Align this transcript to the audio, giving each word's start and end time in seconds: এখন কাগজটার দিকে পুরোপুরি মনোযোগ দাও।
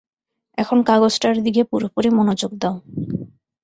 এখন 0.57 0.77
কাগজটার 0.83 1.35
দিকে 1.45 1.61
পুরোপুরি 1.63 2.09
মনোযোগ 2.17 2.51
দাও। 2.61 2.75